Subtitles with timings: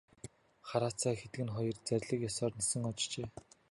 [0.69, 3.27] Хараацай хэдгэнэ хоёр зарлиг ёсоор нисэн оджээ.